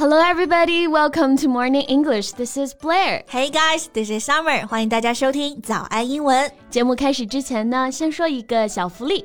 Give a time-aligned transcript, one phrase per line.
[0.00, 0.86] Hello, everybody.
[0.86, 2.32] Welcome to Morning English.
[2.32, 3.22] This is Blair.
[3.28, 4.66] Hey guys, this is Summer.
[4.66, 6.50] 欢迎大家收听早安英文。
[6.68, 9.24] 节目开始之前呢，先说一个小福利。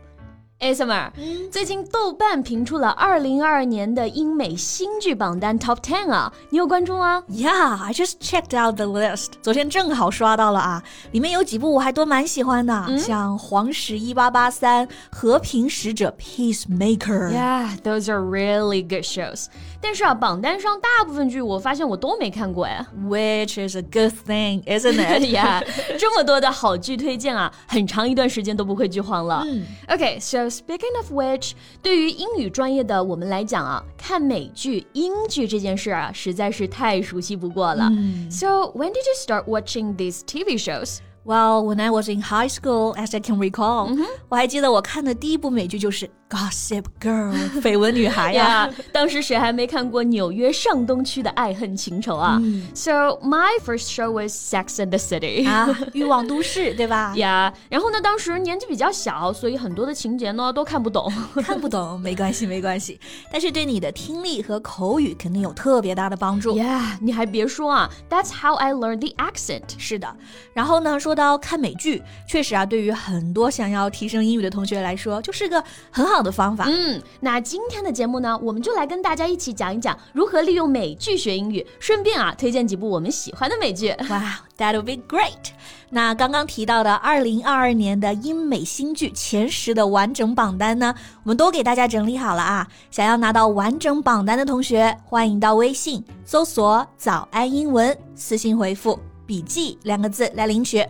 [0.60, 1.10] 哎，Summer，
[1.50, 7.22] 最近豆瓣评出了二零二二年的英美新剧榜单 Top Ten 啊，你有关注吗？
[7.28, 9.32] Yeah, I just checked out the list。
[9.42, 16.12] 昨天正好刷到了啊，里面有几部我还都蛮喜欢的，像《黄石一八八三》《和平使者》
[16.56, 19.48] Peacemaker。Yeah, those are really good shows。
[19.82, 25.22] 但是啊，榜单上大部分剧我发现我都没看过哎，Which is a good thing, isn't it?
[25.22, 25.62] Yeah，
[25.98, 29.44] 这么多的好剧推荐啊，很长一段时间都不会剧荒了。
[29.86, 37.90] Okay, so speaking of which，对于英语专业的我们来讲啊，看美剧、英剧这件事啊，实在是太熟悉不过了。
[38.30, 40.98] So when did you start watching these TV shows?
[41.24, 48.69] Well, when I was in high school, as I can recall，、嗯、我还记得我看的第一部美剧就是《 Gossip Girl 》绯闻女孩呀。
[48.71, 61.11] yeah, 当时谁还没看过纽约上东区的爱恨情仇啊、嗯、？So my first show was Sex and the City 啊，欲望都市 对吧？Yeah，然后呢，当时年纪比较小，所以很多的情节呢都看不懂。
[61.43, 62.97] 看不懂没关系，没关系，
[63.29, 66.57] 但是对你的听力和口语肯定有特别大的帮助。
[66.57, 69.63] Yeah，你还别说啊，That's how I learned the accent。
[69.77, 70.15] 是的，
[70.53, 76.65] 然后呢，说到看美剧，确实啊，对于很多想要提升英语的同学来说，就是个很好的方法。
[76.67, 83.95] 嗯，那今天的节目呢，我们就来跟大家一起讲一讲如何利用美剧学英语，顺便啊，推荐几部我们喜欢的美剧。
[84.09, 85.51] 哇，That would be great！
[85.89, 92.67] 那刚刚提到的二零二二年的英美新剧前十的完整榜单呢，我们都给大家整理好了啊。
[92.89, 98.97] 想要拿到完整榜单的同学，欢迎到微信搜索“早安英文”，私信回复
[99.27, 100.85] “笔记”两个字来领取。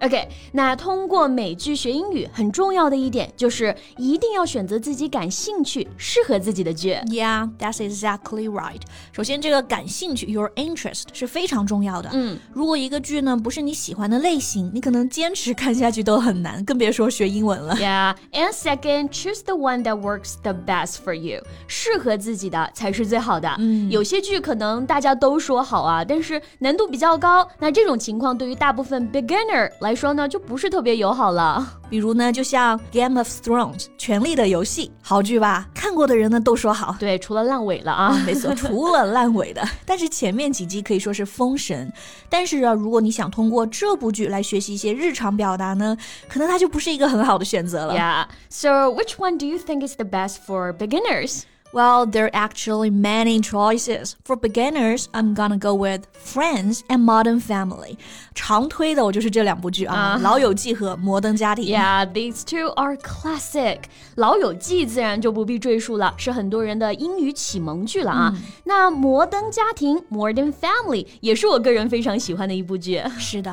[0.00, 6.94] OK，那通过美剧学英语很重要的一点就是一定要选择自己感兴趣、适合自己的剧。
[7.06, 8.80] Yeah, that's exactly right.
[9.12, 12.10] 首先，这个感兴趣 （your interest） 是非常重要的。
[12.12, 17.74] 嗯，如果一个剧呢不是你喜欢的类型，你可能坚持看下去都很难，更别说学英文了。
[17.76, 21.40] Yeah, and second, choose the one that works the best for you.
[21.66, 23.48] 适合自己的才是最好的。
[23.58, 27.48] 嗯，有些剧可能大家都说好啊，但是难度比较高。
[27.58, 31.64] 那这种情况对于大部分 beginner 来说呢，就不是特别友好了。
[31.90, 35.68] 比如呢，就像《Game of Thrones》权力的游戏，好剧吧？
[35.74, 36.96] 看过的人呢都说好。
[36.98, 39.62] 对，除了烂尾了啊，没错，除了烂尾的。
[39.84, 41.92] 但是前面几集可以说是封神。
[42.30, 45.94] 但是啊，如果你想通过这部剧来学习一些日常表达呢，
[46.28, 47.94] 可能它就不是一个很好的选择了。
[47.94, 48.26] Yeah.
[48.48, 51.42] So which one do you think is the best for beginners?
[51.73, 54.13] Well, there are actually many choices.
[54.25, 57.97] For beginners, I'm gonna go with Friends and Modern Family.
[58.33, 60.21] 常推的我就是这两部剧啊， Uh-huh.
[60.23, 61.65] 老友记》和《摩登家庭》。
[61.79, 63.81] Yeah, these two are classic.
[64.15, 68.35] 老友记自然就不必赘述了，是很多人的英语启蒙剧了啊。
[68.63, 72.99] 那摩登家庭 （Modern Family） 也是我个人非常喜欢的一部剧。
[73.19, 73.51] 是的，《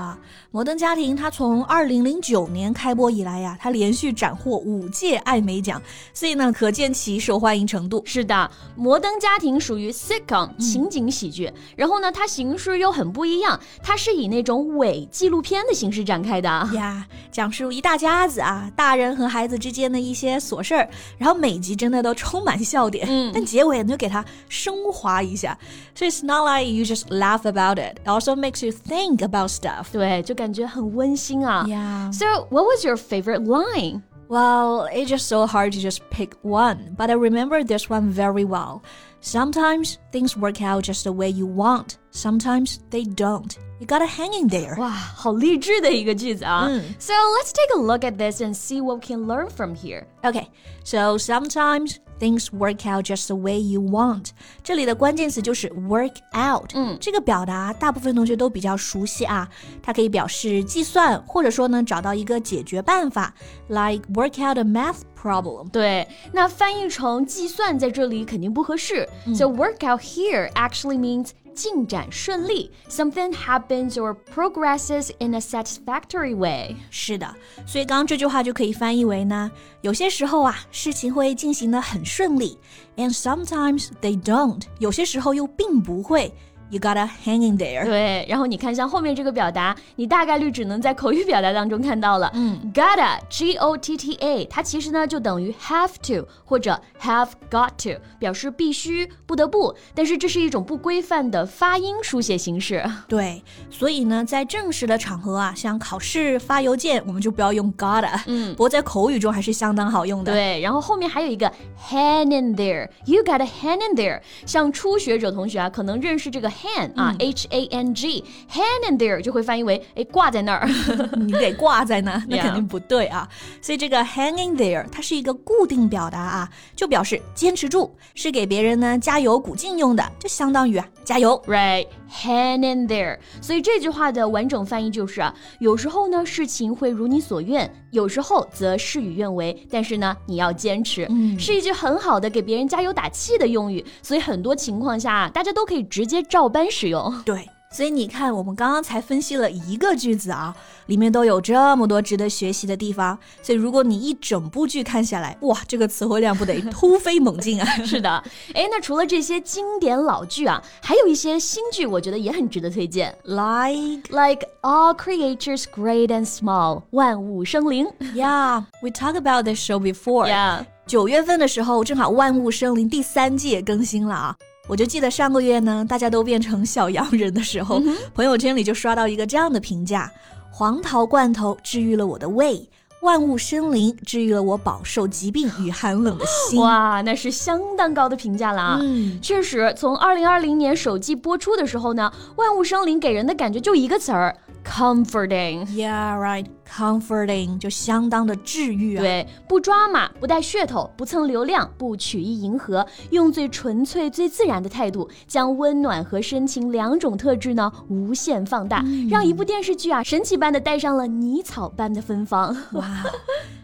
[0.50, 5.82] 摩登家庭》它从二零零九年开播以来呀，它连续斩获五届艾美奖，
[6.14, 8.02] 所以呢，可见其受欢迎程度。
[8.11, 8.35] 是的，
[8.75, 16.49] 《摩登家庭》属于 sitcom 情景喜剧，然后呢，它形式又很不一样，它是以那种伪纪录片的形式展开的。
[16.73, 25.57] 呀，讲述一大家子啊，大人和孩子之间的一些琐事儿，然后每集真的都充满笑点，嗯但结尾你就给它升华一下，
[25.95, 29.85] 所以 it's not like you just laugh about it, it also makes you think about stuff.
[29.93, 31.65] 对，就感觉很温馨啊。
[31.65, 32.11] Yeah.
[32.11, 34.01] So, what was your favorite line?
[34.31, 38.45] Well, it's just so hard to just pick one, but I remember this one very
[38.45, 38.81] well.
[39.19, 43.59] Sometimes things work out just the way you want, sometimes they don't.
[43.80, 44.78] You gotta hang in there.
[44.80, 46.66] 哇，好励志的一个句子啊。
[46.66, 50.04] 嗯 So let's take a look at this and see what we can learn from here.
[50.22, 50.46] Okay,
[50.82, 54.30] so sometimes things work out just the way you want.
[54.64, 56.70] 这里的关键词就是 work out。
[56.74, 59.46] 嗯这个表达大部分同学都比较熟悉啊，
[59.82, 63.34] 它可以表示计算，或者说呢找到一个解决办法，
[63.68, 65.68] like work out a math problem。
[65.70, 69.06] 对，那翻译成计算在这里肯定不合适。
[69.34, 76.76] So work out here actually means 进展顺利，something happens or progresses in a satisfactory way。
[76.90, 77.34] 是的，
[77.66, 82.58] 所以刚刚这句话就可以翻译为呢，有些时候啊，事情会进行的很顺利，
[82.96, 86.32] and sometimes they don't，有些时候又并不会。
[86.71, 87.83] You gotta hang in there。
[87.83, 92.31] 对，然后你看，像后面这个表达，你大概率只能在口语表达当中看到了。
[92.33, 99.75] 嗯，gotta，g o t t a，它其实呢就等于 have to 或者 have got to，表示必须、不得不。
[99.93, 102.81] 但是这是一种不规范的发音书写形式。
[103.05, 108.17] 对，所以呢，在正式的场合啊，像考试、发邮件，我们就不要用 gotta。
[108.27, 110.31] 嗯，不过在口语中还是相当好用的。
[110.31, 114.21] 对，然后后面还有一个 hang in there，you gotta hang in there。
[114.45, 116.49] 像初学者同学啊，可能认识这个。
[116.61, 120.67] Hang 啊，h a n g，hang in there 就会翻译为哎挂在那儿，
[121.17, 123.27] 你得挂在那， 那肯定不对啊。
[123.61, 133.17] 所以这个 hanging there 它是一个固定表达啊，就表示坚持住，是给别人呢加油鼓劲用的，就相当于啊加油，right？hang in there。
[133.41, 143.83] 所以这句话的完整翻译就是啊，有时候呢事情会如你所愿，有时候则事与愿违，但是呢你要坚持，嗯，是一句很好的给别人加油打气的用语。
[144.03, 146.51] 所以很多情况下大家都可以直接照。
[146.51, 150.53] 搬使用对，所以你看，我们刚刚才分析了一个句子啊，
[150.87, 153.17] 里面都有这么多值得学习的地方。
[153.41, 157.65] 所以如果你一整部剧看下来，哇，这个词汇量不得突飞猛进啊！
[157.85, 158.09] 是的，
[158.53, 167.87] 哎，那除了这些经典老剧啊，还有一些新剧，我觉得也很值得推荐，like like all creatures great and small，万物生灵。
[168.13, 170.29] Yeah，we talked about this show before.
[170.29, 174.35] Yeah，九月份的时候，正好《万物生灵》第三季也更新了啊。
[174.67, 177.81] 我就记得上个月呢，大家都变成小洋人的时候，
[178.13, 180.09] 朋友圈里就刷到一个这样的评价：
[180.49, 182.69] 黄桃罐头治愈了我的胃，
[183.01, 186.59] 万物生灵治愈了我饱受疾病与寒冷的心。
[186.61, 188.79] 哇，那是相当高的评价了啊！
[188.81, 194.37] 嗯，确实，从二零二零年首季播出的时候呢，万物生灵给人的感觉就一个词儿。
[194.63, 196.45] Comforting, yeah, right.
[196.71, 199.01] Comforting 就相当的治愈啊。
[199.01, 212.55] 对，不抓马，不带噱头，不蹭流量，不曲意迎合，用最纯粹、最自然的态度，将温暖和深情两种特质呢无限放大，让一部电视剧啊神奇般的带上了泥草般的芬芳。
[212.71, 213.03] 哇！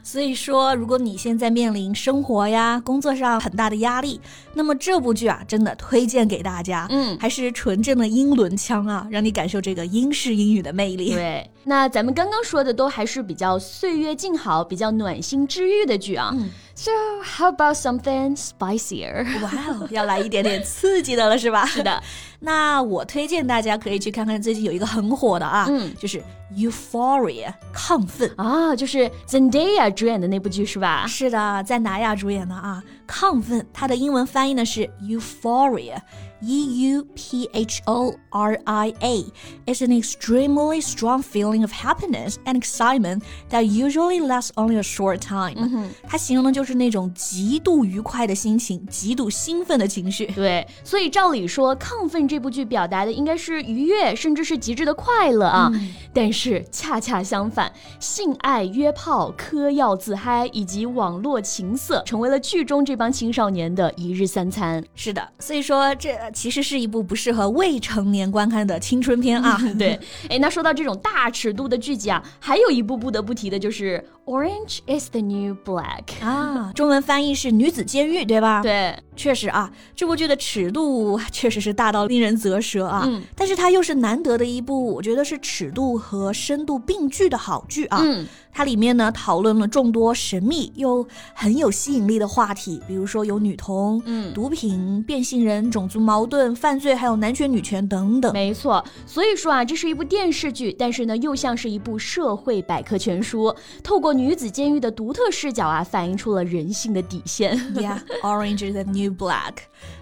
[0.03, 4.21] 所以说，如果你现在面临生活呀、工作上很大的压力，
[4.53, 6.87] 那么这部剧啊，真的推荐给大家。
[6.89, 11.13] 嗯，还是纯正的英伦腔啊，让你感受这个英式英语的魅力。
[11.13, 16.31] 对，那咱们刚刚说的都还是比较岁月静好、比较暖心治愈的剧啊。
[16.33, 16.91] 嗯 So
[17.23, 19.23] how about something spicier？
[19.41, 21.63] 哇哦，要来一点点刺激的了，是吧？
[21.67, 22.01] 是的。
[22.39, 26.23] 那我推荐大家可以去看看最近有一个很火的啊，嗯，就是
[26.55, 31.05] Euphoria，亢奋啊，就是 Zendaya 主演的那部剧是吧？
[31.07, 32.83] 是的，在哪亚主演的啊？
[33.07, 36.01] 亢奋，它的英文翻译呢是 Euphoria。
[36.39, 39.25] E U P H O R I A
[39.65, 45.17] is an extremely strong feeling of happiness and excitement that usually lasts only a short
[45.17, 45.55] time。
[45.57, 50.27] 嗯、它形容的就是那种极度愉快的心情，极度兴奋的情绪。
[50.27, 55.71] 对，所以照理说，《亢奋》这部剧表达的应该是愉悦，甚至是极致的快乐啊。
[55.73, 64.83] 嗯、但是恰恰相反，性爱、约炮、嗑药自嗨以及网络情色，成为了剧中这帮青少年的一日三餐。
[64.93, 66.17] 是的，所以说这。
[66.33, 69.57] 其实是一部不适合未成年观看的青春片啊。
[69.77, 78.61] 对，哎，那说到这种大尺度的剧集啊，还有一部不得不提的就是《Orange Is the New Black》啊，中文翻译是《女子监狱》，对吧？
[78.61, 83.03] 对，确实啊，这部剧的尺度确实是大到令人啧舌啊。
[83.05, 88.01] 嗯，但是它又是难得的一部，我觉得是尺度和深度并具的好剧啊。
[88.03, 88.27] 嗯。
[88.57, 98.33] 它里面呢讨论了众多神秘又很有吸引力的话题，比如说有女童、嗯、毒品、变性人、种族矛盾、犯罪，还有男权女权等等。
[98.33, 107.55] 没错，所以说啊，这是一部电视剧，但是呢，又像是一部社会百科全书，透过女子监狱的独特视角啊，反映出了人性的底线。
[107.75, 109.53] Yeah, Orange is the New Black.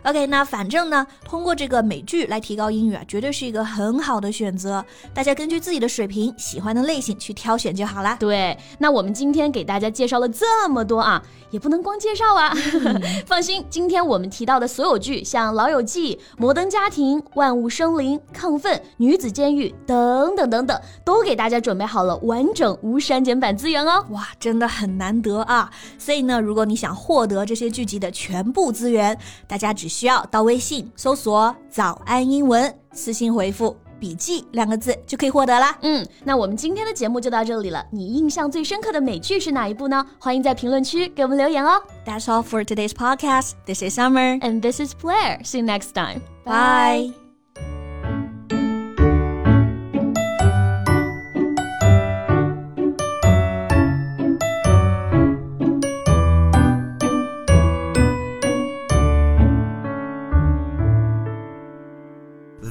[0.03, 4.85] OK，那反正呢，通过这个美剧来提高英语啊，绝对是一个很好的选择。
[5.13, 8.15] 大家根据自己的水平、喜欢的类型去挑选就好啦。
[8.45, 12.53] 对，那我们今天给大家介绍了这么多啊，也不能光介绍啊。
[13.25, 24.05] 放心，今天我们提到的所有剧，像《老友记》《摩登家庭》《万物生灵》《亢奋》《女子监狱》等等等等，都给大家准备好了完整无删减版资源哦。
[24.11, 25.71] 哇，真的很难得啊！
[25.97, 35.77] 所以呢，如果你想获得这些剧集的全部资源，大家只需要到微信搜索“早安英文”，私信回复“笔记”两个字就可以获得啦。
[35.81, 37.85] 嗯，那我们今天的节目就到这里了。
[37.91, 40.05] 你印象最深刻的美剧是哪一部呢？
[40.19, 41.81] 欢迎在评论区给我们留言哦。
[42.05, 43.53] That's all for today's podcast.
[43.65, 44.39] This is Summer.
[44.39, 45.43] And this is Blair.
[45.43, 46.21] See you next time.
[46.45, 47.24] Bye.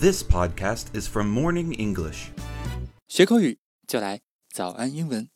[0.04, 2.32] This podcast is from Morning English.
[3.08, 3.58] 学口语
[3.88, 4.22] 就来
[4.54, 5.30] 早安英文。